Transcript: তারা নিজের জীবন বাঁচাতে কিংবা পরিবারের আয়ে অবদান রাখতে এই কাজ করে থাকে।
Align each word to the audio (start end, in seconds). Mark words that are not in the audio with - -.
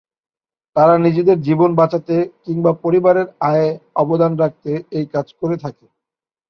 তারা 0.75 0.95
নিজের 1.05 1.37
জীবন 1.41 1.69
বাঁচাতে 1.75 2.15
কিংবা 2.45 2.71
পরিবারের 2.83 3.27
আয়ে 3.49 3.67
অবদান 3.95 4.31
রাখতে 4.39 4.69
এই 4.97 5.05
কাজ 5.13 5.27
করে 5.39 5.55
থাকে। 5.63 5.85